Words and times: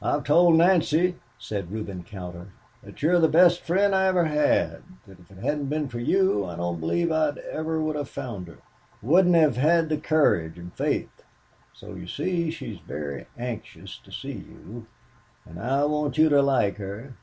"I've 0.00 0.24
told 0.24 0.54
Nancy," 0.56 1.16
said 1.38 1.70
Reuben 1.70 2.04
Cowder, 2.04 2.46
"that 2.82 3.02
you 3.02 3.10
are 3.10 3.18
the 3.18 3.28
best 3.28 3.60
friend 3.60 3.94
I 3.94 4.06
ever 4.06 4.24
had, 4.24 4.80
that 5.06 5.20
if 5.20 5.30
it 5.30 5.36
hadn't 5.44 5.66
been 5.66 5.88
for 5.90 5.98
you 5.98 6.46
I 6.46 6.56
don't 6.56 6.80
believe 6.80 7.12
I 7.12 7.34
ever 7.50 7.78
would 7.78 7.94
have 7.94 8.08
found 8.08 8.48
her 8.48 8.56
wouldn't 9.02 9.34
have 9.34 9.58
had 9.58 9.90
the 9.90 9.98
courage 9.98 10.56
and 10.58 10.72
faith. 10.72 11.22
So, 11.74 11.92
you 11.96 12.06
see, 12.06 12.50
she 12.50 12.72
is 12.76 12.80
very 12.80 13.26
anxious 13.36 13.98
to 13.98 14.10
see 14.10 14.32
you, 14.32 14.86
and 15.44 15.60
I 15.60 15.84
want 15.84 16.16
you 16.16 16.30
to 16.30 16.40
like 16.40 16.78
her. 16.78 17.10